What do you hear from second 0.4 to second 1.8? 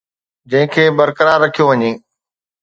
جنهن کي برقرار رکيو